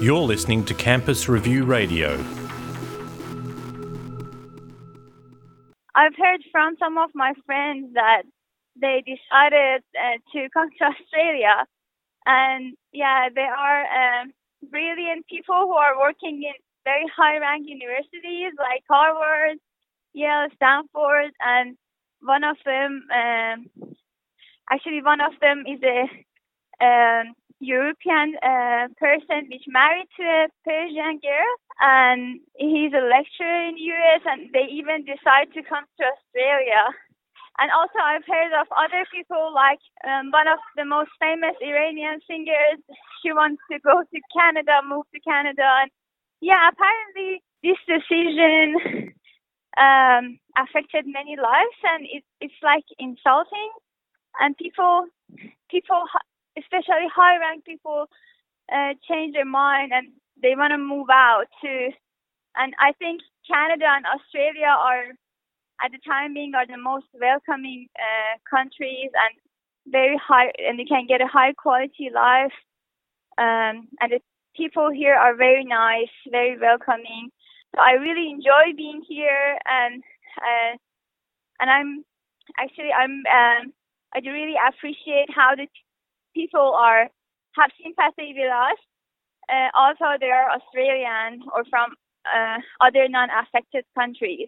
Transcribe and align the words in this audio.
You're 0.00 0.20
listening 0.20 0.64
to 0.64 0.74
Campus 0.74 1.28
Review 1.28 1.64
Radio. 1.64 2.14
I've 5.94 6.16
heard 6.16 6.40
from 6.50 6.76
some 6.78 6.98
of 6.98 7.10
my 7.14 7.34
friends 7.46 7.92
that 7.94 8.22
they 8.80 9.02
decided 9.04 9.82
uh, 9.94 10.18
to 10.32 10.48
come 10.54 10.70
to 10.78 10.84
Australia, 10.84 11.66
and 12.26 12.76
yeah, 12.92 13.28
they 13.34 13.42
are 13.42 14.20
um, 14.22 14.32
brilliant 14.70 15.26
people 15.26 15.54
who 15.54 15.72
are 15.74 15.98
working 15.98 16.42
in 16.42 16.54
very 16.84 17.04
high-ranked 17.14 17.68
universities 17.68 18.52
like 18.58 18.82
Harvard, 18.88 19.58
Yale, 20.14 20.48
Stanford, 20.56 21.32
and 21.40 21.76
one 22.22 22.42
of 22.42 22.56
them, 22.64 23.06
um, 23.12 23.66
actually, 24.70 25.02
one 25.02 25.20
of 25.20 25.32
them 25.40 25.64
is 25.66 25.80
a 25.82 26.02
um, 26.84 27.34
European 27.60 28.34
uh, 28.42 28.88
person 28.96 29.48
which 29.52 29.64
married 29.68 30.08
to 30.16 30.24
a 30.24 30.48
Persian 30.64 31.20
girl, 31.20 31.52
and 31.80 32.40
he's 32.56 32.92
a 32.92 33.04
lecturer 33.04 33.68
in 33.68 33.76
US, 33.76 34.22
and 34.24 34.48
they 34.52 34.66
even 34.72 35.04
decide 35.04 35.52
to 35.54 35.62
come 35.62 35.84
to 36.00 36.04
Australia. 36.08 36.84
And 37.60 37.70
also, 37.70 38.00
I've 38.00 38.24
heard 38.24 38.56
of 38.56 38.66
other 38.72 39.04
people 39.12 39.52
like 39.54 39.80
um, 40.08 40.30
one 40.32 40.48
of 40.48 40.58
the 40.76 40.84
most 40.84 41.10
famous 41.20 41.52
Iranian 41.60 42.20
singers. 42.26 42.80
She 43.22 43.32
wants 43.32 43.60
to 43.70 43.78
go 43.80 44.00
to 44.00 44.20
Canada, 44.32 44.80
move 44.88 45.04
to 45.12 45.20
Canada, 45.20 45.68
and 45.84 45.90
yeah, 46.40 46.70
apparently 46.72 47.42
this 47.62 47.76
decision 47.84 49.12
um, 49.76 50.40
affected 50.56 51.04
many 51.06 51.36
lives, 51.36 51.78
and 51.84 52.06
it, 52.08 52.24
it's 52.40 52.60
like 52.62 52.84
insulting. 52.98 53.70
And 54.40 54.56
people, 54.56 55.04
people 55.70 56.04
especially 56.80 57.08
high 57.14 57.38
ranked 57.38 57.66
people 57.66 58.06
uh, 58.72 58.94
change 59.08 59.34
their 59.34 59.44
mind 59.44 59.92
and 59.92 60.08
they 60.42 60.54
want 60.56 60.72
to 60.72 60.78
move 60.78 61.08
out 61.10 61.44
too. 61.62 61.88
And 62.56 62.74
I 62.78 62.92
think 62.98 63.20
Canada 63.46 63.84
and 63.88 64.04
Australia 64.06 64.68
are, 64.68 65.04
at 65.82 65.92
the 65.92 65.98
time 66.06 66.34
being, 66.34 66.54
are 66.54 66.66
the 66.66 66.76
most 66.76 67.06
welcoming 67.20 67.88
uh, 67.96 68.38
countries 68.48 69.10
and 69.14 69.34
very 69.92 70.16
high, 70.16 70.52
and 70.58 70.78
you 70.78 70.86
can 70.86 71.06
get 71.06 71.20
a 71.20 71.26
high 71.26 71.52
quality 71.52 72.10
life. 72.12 72.52
Um, 73.38 73.88
and 74.00 74.12
the 74.12 74.20
people 74.56 74.90
here 74.90 75.14
are 75.14 75.34
very 75.36 75.64
nice, 75.64 76.12
very 76.30 76.58
welcoming. 76.58 77.30
So 77.74 77.80
I 77.80 77.92
really 77.92 78.30
enjoy 78.30 78.76
being 78.76 79.02
here, 79.08 79.58
and 79.64 80.02
uh, 80.38 80.76
and 81.60 81.70
I'm 81.70 82.04
actually 82.58 82.90
I'm 82.92 83.22
um, 83.30 83.72
I 84.14 84.18
really 84.24 84.56
appreciate 84.68 85.30
how 85.32 85.54
the 85.56 85.66
people 86.34 86.74
are 86.74 87.08
have 87.56 87.70
sympathy 87.82 88.32
with 88.36 88.52
us, 88.52 88.78
uh, 89.50 89.68
although 89.74 90.16
they 90.20 90.30
are 90.30 90.50
Australian 90.50 91.42
or 91.52 91.64
from 91.68 91.94
uh, 92.24 92.58
other 92.80 93.08
non-affected 93.08 93.84
countries. 93.98 94.38